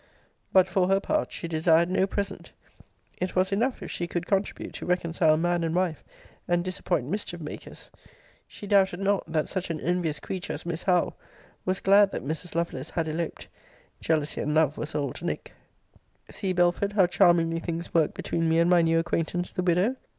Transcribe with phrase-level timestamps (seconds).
[0.51, 2.53] But, for her part, she desired no present.
[3.17, 6.03] It was enough if she could contribute to reconcile man and wife,
[6.47, 7.91] and disappoint mischief makers.
[8.47, 11.13] She doubted not, that such an envious creature as Miss Howe
[11.65, 12.55] was glad that Mrs.
[12.55, 13.47] Lovelace had eloped
[13.99, 15.53] jealousy and love was Old Nick!
[16.31, 19.97] See, Belford, how charmingly things work between me and my new acquaintance, the widow!